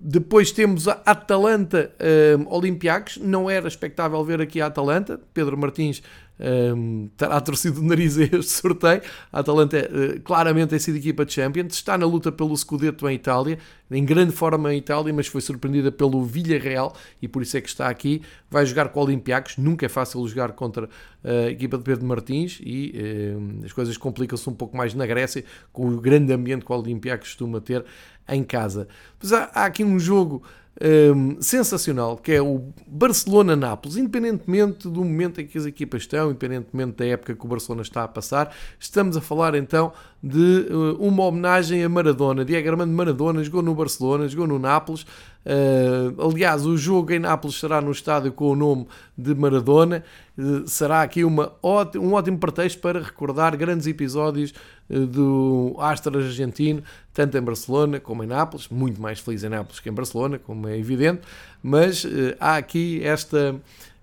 [0.00, 1.92] Depois temos a Atalanta
[2.38, 3.18] um, Olympiacos.
[3.18, 5.20] Não era expectável ver aqui a Atalanta.
[5.32, 6.02] Pedro Martins
[6.40, 9.02] um, terá torcido o nariz a este sorteio.
[9.30, 11.74] A Atalanta uh, claramente tem sido equipa de Champions.
[11.74, 13.58] Está na luta pelo Scudetto em Itália.
[13.90, 17.68] Em grande forma em Itália, mas foi surpreendida pelo Villarreal e por isso é que
[17.68, 18.22] está aqui.
[18.48, 19.56] Vai jogar com o Olympiacos.
[19.58, 20.88] Nunca é fácil jogar contra
[21.22, 22.94] a equipa de Pedro Martins e
[23.36, 26.76] uh, as coisas complicam-se um pouco mais na Grécia com o grande ambiente que o
[26.76, 27.84] Olympiacos costuma ter
[28.28, 28.88] em casa.
[29.20, 30.42] Mas há, há aqui um jogo
[30.80, 36.96] um, sensacional que é o Barcelona-Nápoles, independentemente do momento em que as equipas estão, independentemente
[36.96, 41.24] da época que o Barcelona está a passar, estamos a falar então de uh, uma
[41.24, 42.44] homenagem a Maradona.
[42.44, 45.02] Diego Armando Maradona jogou no Barcelona, jogou no Nápoles.
[45.46, 50.04] Uh, aliás, o jogo em Nápoles será no estádio com o nome de Maradona.
[50.36, 51.52] Uh, será aqui uma
[51.96, 54.52] um ótimo pretexto para recordar grandes episódios
[54.90, 56.82] uh, do Astra argentino,
[57.14, 58.68] tanto em Barcelona como em Nápoles.
[58.68, 61.22] Muito mais feliz em Nápoles que em Barcelona, como é evidente.
[61.62, 62.06] Mas
[62.38, 63.54] há aqui esta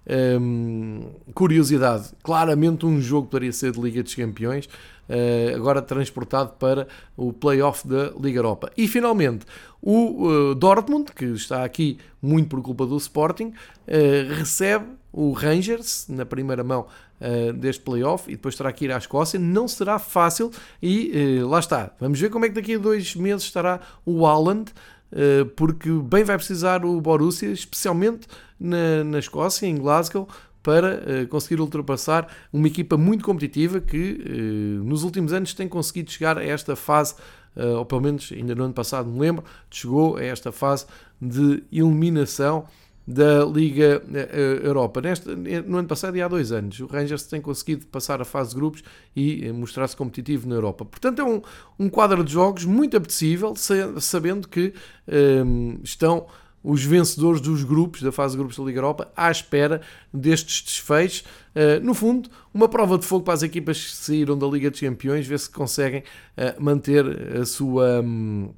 [0.10, 1.02] um,
[1.34, 2.10] curiosidade.
[2.24, 4.70] Claramente, um jogo poderia ser de Liga dos Campeões,
[5.56, 8.72] agora transportado para o playoff da Liga Europa.
[8.76, 9.46] E finalmente,
[9.82, 13.54] o uh, Dortmund, que está aqui muito por culpa do Sporting,
[13.88, 16.88] uh, recebe o Rangers na primeira mão
[17.20, 19.40] Uh, deste playoff e depois terá que ir à Escócia.
[19.40, 21.92] Não será fácil e uh, lá está.
[22.00, 24.72] Vamos ver como é que daqui a dois meses estará o Haaland,
[25.56, 28.28] porque bem vai precisar o Borussia, especialmente
[28.60, 30.28] na, na Escócia, em Glasgow,
[30.68, 36.12] para uh, conseguir ultrapassar uma equipa muito competitiva que uh, nos últimos anos tem conseguido
[36.12, 37.16] chegar a esta fase,
[37.56, 40.86] uh, ou pelo menos ainda no ano passado me lembro, chegou a esta fase
[41.22, 42.66] de eliminação
[43.08, 44.04] da Liga
[44.62, 45.00] Europa.
[45.00, 45.34] Neste,
[45.66, 48.58] no ano passado e há dois anos, o Rangers tem conseguido passar a fase de
[48.58, 48.84] grupos
[49.16, 50.84] e mostrar-se competitivo na Europa.
[50.84, 51.42] Portanto, é um,
[51.80, 54.74] um quadro de jogos muito apetecível, sabendo que
[55.08, 56.28] um, estão
[56.70, 59.80] os vencedores dos grupos, da fase de grupos da Liga Europa, à espera
[60.14, 61.24] destes desfechos.
[61.56, 64.82] Uh, no fundo, uma prova de fogo para as equipas que saíram da Liga dos
[64.82, 67.06] Campeões, ver se conseguem uh, manter
[67.38, 68.50] a sua, um,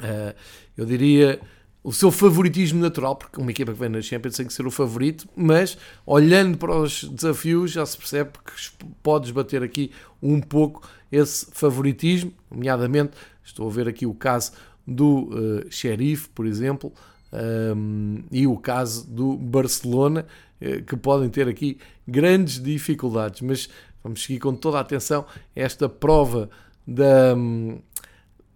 [0.00, 0.34] uh,
[0.76, 1.40] eu diria,
[1.82, 4.70] o seu favoritismo natural, porque uma equipa que vem na Champions tem que ser o
[4.70, 9.90] favorito, mas olhando para os desafios já se percebe que podes bater aqui
[10.22, 14.52] um pouco esse favoritismo, nomeadamente, estou a ver aqui o caso
[14.86, 16.92] do uh, Sheriff, por exemplo,
[17.34, 20.26] um, e o caso do Barcelona,
[20.60, 23.40] eh, que podem ter aqui grandes dificuldades.
[23.40, 23.68] Mas
[24.02, 26.48] vamos seguir com toda a atenção esta prova
[26.86, 27.34] da,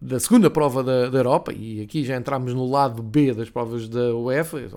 [0.01, 3.89] da segunda prova da, da, Europa, e aqui já entramos no lado B das provas
[3.89, 4.69] da UEFA,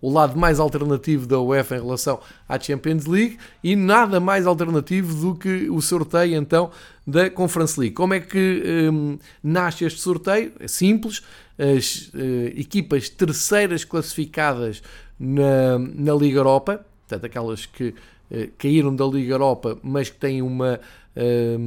[0.00, 5.14] o lado mais alternativo da UEFA em relação à Champions League, e nada mais alternativo
[5.14, 6.70] do que o sorteio então
[7.06, 7.94] da Conference League.
[7.94, 10.52] Como é que um, nasce este sorteio?
[10.58, 11.22] É simples,
[11.58, 14.82] as uh, equipas terceiras classificadas
[15.18, 17.88] na, na Liga Europa, portanto aquelas que
[18.30, 20.80] uh, caíram da Liga Europa, mas que têm uma,
[21.16, 21.58] uh,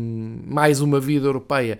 [0.45, 1.79] mais uma vida europeia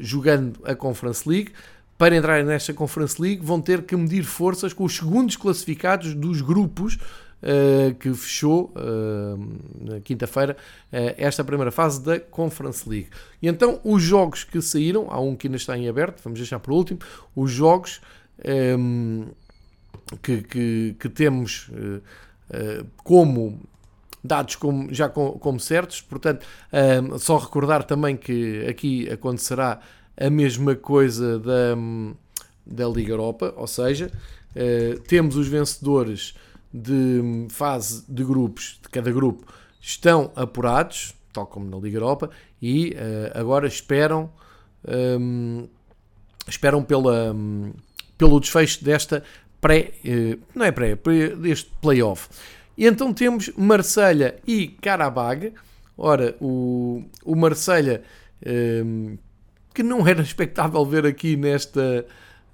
[0.00, 1.52] jogando a Conference League,
[1.96, 6.40] para entrarem nesta Conference League vão ter que medir forças com os segundos classificados dos
[6.40, 6.98] grupos
[7.40, 10.56] Uh, que fechou uh, na quinta-feira
[10.92, 13.10] uh, esta primeira fase da Conference League.
[13.40, 16.58] E então os jogos que saíram, há um que ainda está em aberto, vamos deixar
[16.58, 16.98] para o último,
[17.36, 18.00] os jogos
[18.76, 19.26] um,
[20.20, 21.70] que, que, que, temos
[23.04, 23.60] como
[24.24, 29.78] dados como, já com, como certos, portanto, um, só recordar também que aqui acontecerá
[30.16, 31.76] a mesma coisa da,
[32.66, 34.10] da Liga Europa, ou seja,
[35.06, 36.34] temos os vencedores
[36.72, 39.46] de fase de grupos, de cada grupo,
[39.80, 44.30] estão apurados, tal como na Liga Europa, e uh, agora esperam,
[44.86, 45.68] um, ehm,
[46.46, 47.72] esperam pela, um,
[48.16, 49.22] pelo desfecho desta
[49.60, 50.96] pré, uh, não é pré,
[51.36, 52.28] deste playoff.
[52.76, 55.52] E então temos Marselha e Karabag.
[55.96, 58.02] Ora, o, o Marselha,
[58.44, 59.18] um, ehm,
[59.74, 62.04] que não era expectável ver aqui nesta,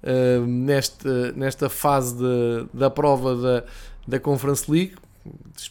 [0.03, 3.65] uh, nesta, nesta fase de, da prova da,
[4.07, 4.93] da Conference League.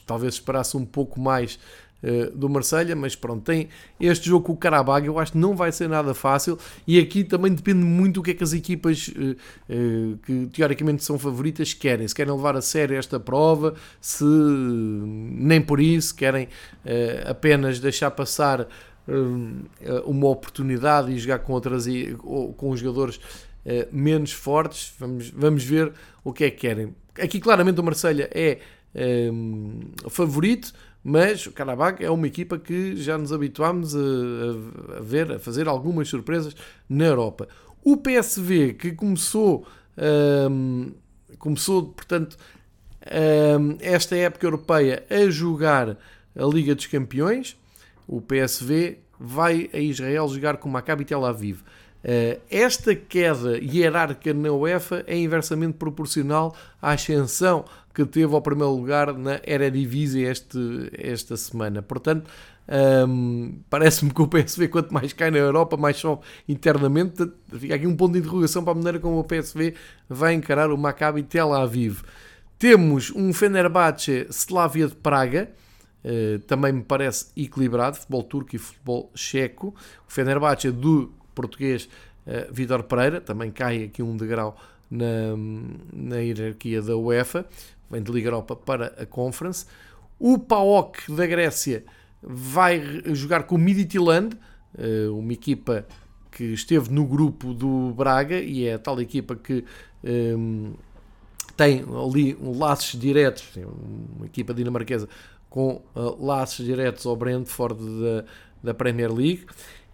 [0.06, 1.58] Talvez esperasse um pouco mais
[2.04, 3.68] uh, do Marselha, mas pronto, tem
[3.98, 6.58] este jogo com o Karabag, eu acho que não vai ser nada fácil.
[6.86, 9.36] E aqui também depende muito do que é que as equipas uh,
[9.72, 15.60] uh, que teoricamente são favoritas querem, se querem levar a sério esta prova, se nem
[15.60, 16.48] por isso querem
[17.26, 18.66] apenas deixar passar
[20.06, 21.86] uma oportunidade e jogar com outras
[22.56, 23.20] com jogadores
[23.92, 25.92] menos fortes, vamos, vamos ver
[26.22, 28.58] o que é que querem Aqui claramente o Marselha é
[29.32, 30.72] um, favorito,
[31.02, 33.98] mas o Karabakh é uma equipa que já nos habituámos a,
[34.98, 36.54] a, ver, a fazer algumas surpresas
[36.88, 37.48] na Europa.
[37.82, 39.66] O PSV que começou,
[40.50, 40.92] um,
[41.38, 42.36] começou portanto,
[43.60, 45.98] um, esta época europeia a jogar
[46.36, 47.56] a Liga dos Campeões,
[48.08, 51.60] o PSV vai a Israel jogar com o Maccabi Tel Aviv.
[52.06, 57.64] Eh, esta queda hierárquica na UEFA é inversamente proporcional à ascensão
[57.94, 60.58] que teve ao primeiro lugar na Eredivisie este,
[60.92, 61.80] esta semana.
[61.80, 62.28] Portanto,
[62.68, 67.26] ehm, parece-me que o PSV, quanto mais cai na Europa, mais sobe internamente.
[67.52, 69.74] Fica aqui um ponto de interrogação para a maneira como o PSV
[70.08, 72.02] vai encarar o Maccabi Tel Aviv.
[72.58, 75.50] Temos um Fenerbahçe Slavia de Praga,
[76.04, 79.74] uh, também me parece equilibrado, futebol turco e futebol checo.
[80.08, 81.88] O Fenerbahçe do português
[82.26, 84.56] uh, Vítor Pereira, também cai aqui um degrau
[84.90, 85.34] na,
[85.92, 87.46] na hierarquia da UEFA,
[87.90, 89.66] vem de Liga Europa para a Conference.
[90.18, 91.84] O PAOK da Grécia
[92.22, 94.36] vai jogar com o Midtjylland,
[94.78, 95.86] uh, uma equipa
[96.30, 99.64] que esteve no grupo do Braga e é a tal equipa que
[100.02, 100.78] um, eh,
[101.56, 103.44] tem ali laços diretos,
[104.16, 105.08] uma equipa dinamarquesa
[105.48, 108.24] com uh, laços diretos ao Brentford da,
[108.64, 109.46] da Premier League.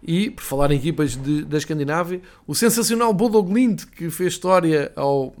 [0.03, 3.43] E, por falar em equipas de, da Escandinávia, o sensacional Bodo
[3.95, 5.33] que fez história ao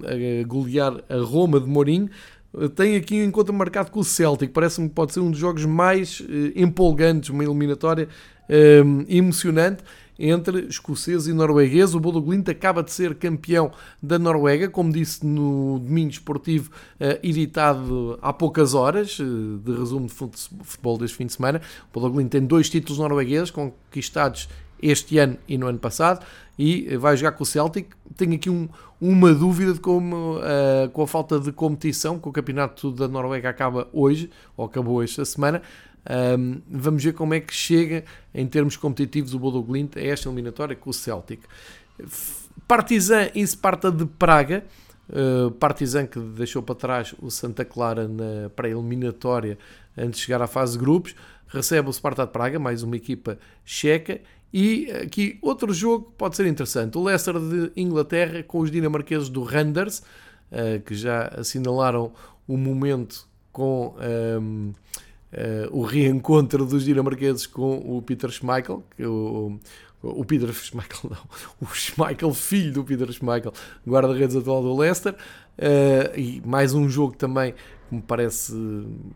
[0.47, 2.09] golear a Roma de Mourinho,
[2.57, 4.51] eh, tem aqui um encontro marcado com o Celtic.
[4.51, 8.07] Parece-me que pode ser um dos jogos mais eh, empolgantes, uma eliminatória
[8.49, 9.83] eh, emocionante
[10.21, 11.95] entre escoceses e noruegueses.
[11.95, 16.69] O Bodo Glimt acaba de ser campeão da Noruega, como disse no domingo esportivo
[16.99, 21.61] uh, editado há poucas horas, uh, de resumo de futebol deste fim de semana.
[21.91, 24.47] O Bodo Glimt tem dois títulos noruegueses conquistados
[24.81, 26.25] este ano e no ano passado,
[26.57, 27.87] e vai jogar com o Celtic.
[28.17, 28.67] Tenho aqui um,
[28.99, 33.49] uma dúvida de como, uh, com a falta de competição, que o campeonato da Noruega
[33.49, 35.61] acaba hoje, ou acabou esta semana.
[36.09, 40.27] Um, vamos ver como é que chega em termos competitivos o Bodo Glint a esta
[40.27, 41.41] eliminatória com o Celtic.
[42.67, 44.63] Partizan e Sparta de Praga.
[45.09, 49.57] Uh, Partizan que deixou para trás o Santa Clara na pré-eliminatória
[49.97, 51.15] antes de chegar à fase de grupos,
[51.47, 54.21] recebe o Sparta de Praga, mais uma equipa checa.
[54.53, 59.43] E aqui outro jogo pode ser interessante: o Leicester de Inglaterra com os dinamarqueses do
[59.43, 59.99] Randers,
[60.51, 62.11] uh, que já assinalaram
[62.47, 63.95] o momento com.
[64.39, 64.73] Um,
[65.31, 69.57] Uh, o reencontro dos dinamarqueses com o Peter Schmeichel, que o,
[70.01, 71.17] o Peter Schmeichel não,
[71.61, 73.53] o Schmeichel, filho do Peter Schmeichel,
[73.87, 77.53] guarda-redes atual do Leicester, uh, e mais um jogo também
[77.87, 78.53] que me parece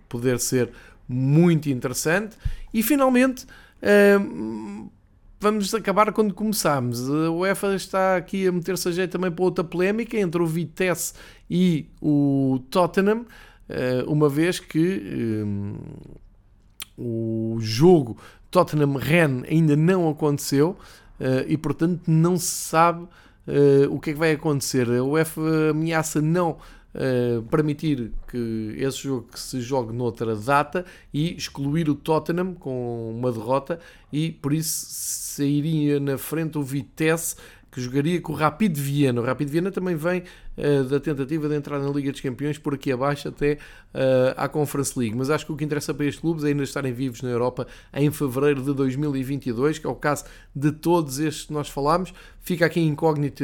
[0.08, 0.72] poder ser
[1.08, 2.38] muito interessante.
[2.74, 3.46] E finalmente,
[3.84, 4.90] uh,
[5.40, 7.10] vamos acabar quando começámos.
[7.10, 11.14] A UEFA está aqui a meter-se a jeito também para outra polémica entre o Vitesse
[11.50, 13.26] e o Tottenham.
[13.68, 15.76] Eh, uma vez que um,
[16.98, 18.18] o jogo
[18.52, 20.78] Tottenham-Rennes ainda não aconteceu
[21.20, 24.90] uh, e, portanto, não se sabe uh, o que é que vai acontecer.
[24.90, 26.58] A UEFA ameaça não
[26.96, 33.12] Uh, permitir que esse jogo que se jogue noutra data e excluir o Tottenham com
[33.14, 33.82] uma derrota
[34.14, 37.36] e por isso sairia na frente o Vitesse
[37.76, 39.20] que jogaria com o Rapid Viena.
[39.20, 40.24] O Rapid Viena também vem
[40.58, 43.56] uh, da tentativa de entrar na Liga dos Campeões por aqui abaixo até
[43.94, 45.14] uh, à Conference League.
[45.14, 47.68] Mas acho que o que interessa para estes clubes é ainda estarem vivos na Europa
[47.94, 50.24] em fevereiro de 2022, que é o caso
[50.56, 52.14] de todos estes que nós falámos.
[52.40, 53.44] Fica aqui incógnita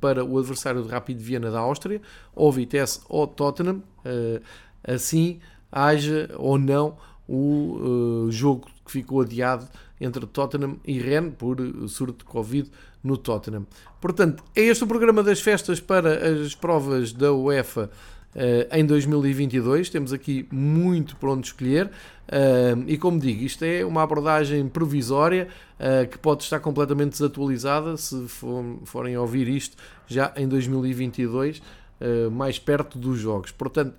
[0.00, 2.00] para o adversário do Rapid Viena da Áustria,
[2.34, 3.82] ou Vitesse ou Tottenham.
[4.06, 4.40] Uh,
[4.82, 5.38] assim,
[5.70, 6.96] haja ou não
[7.28, 9.68] o jogo que ficou adiado
[10.00, 11.58] entre Tottenham e Rennes por
[11.88, 12.70] surto de Covid
[13.06, 13.66] no Tottenham.
[14.00, 17.90] Portanto, é este o programa das festas para as provas da UEFA
[18.34, 19.88] uh, em 2022.
[19.88, 21.86] Temos aqui muito para onde escolher.
[21.86, 25.48] Uh, e como digo, isto é uma abordagem provisória
[25.78, 29.76] uh, que pode estar completamente desatualizada se for, forem ouvir isto
[30.06, 31.62] já em 2022,
[32.30, 33.50] mais perto dos jogos.
[33.50, 33.94] Portanto,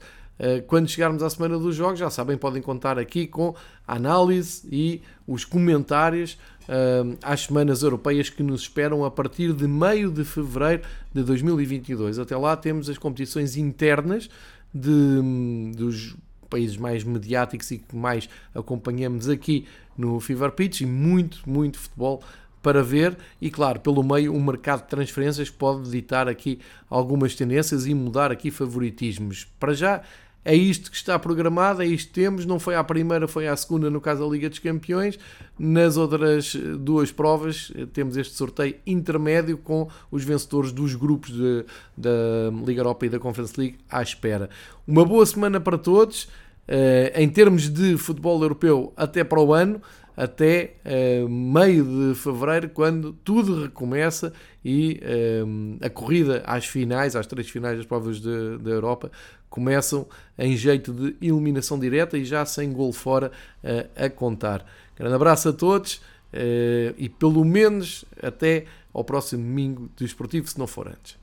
[0.68, 3.56] quando chegarmos à semana dos jogos, já sabem, podem contar aqui com
[3.88, 9.68] a análise e os comentários uh, às semanas europeias que nos esperam a partir de
[9.68, 10.84] meio de fevereiro
[11.14, 12.20] de 2022.
[12.20, 14.30] Até lá temos as competições internas
[14.74, 16.16] de, dos
[16.50, 19.68] países mais mediáticos e que mais acompanhamos aqui
[19.98, 22.24] no Fever Pitch e muito, muito futebol
[22.62, 26.60] para ver e claro, pelo meio um mercado de transferências pode ditar aqui
[26.90, 29.48] algumas tendências e mudar aqui favoritismos.
[29.60, 30.02] Para já
[30.48, 32.46] é isto que está programado, é isto que temos.
[32.46, 35.20] Não foi à primeira, foi à segunda, no caso da Liga dos Campeões.
[35.60, 41.32] Nas outras eh, duas provas, eh, temos este sorteio intermédio com os vencedores dos grupos
[41.32, 41.66] de,
[41.98, 42.10] da
[42.66, 44.50] Liga Europa e da Conference League à espera.
[44.88, 46.30] Uma boa semana para todos.
[46.70, 49.82] Uh, em termos de futebol europeu, até para o ano,
[50.18, 54.34] até uh, meio de fevereiro, quando tudo recomeça
[54.66, 59.12] e uh, a corrida às finais, às três finais das provas da Europa,
[59.48, 63.32] começam em jeito de eliminação direta e já sem gol fora
[63.64, 64.66] uh, a contar.
[64.96, 66.02] Grande abraço a todos
[66.98, 71.18] e pelo menos até ao próximo domingo desportivo, se não for antes.